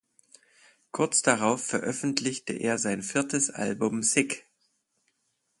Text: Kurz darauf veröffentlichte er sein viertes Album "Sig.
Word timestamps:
Kurz 0.89 1.21
darauf 1.21 1.63
veröffentlichte 1.63 2.53
er 2.53 2.79
sein 2.79 3.03
viertes 3.03 3.51
Album 3.51 4.01
"Sig. 4.01 4.45